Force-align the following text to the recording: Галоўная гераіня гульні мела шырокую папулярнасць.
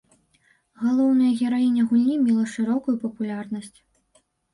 Галоўная 0.83 1.27
гераіня 1.39 1.83
гульні 1.91 2.15
мела 2.21 2.45
шырокую 2.53 2.95
папулярнасць. 3.05 3.71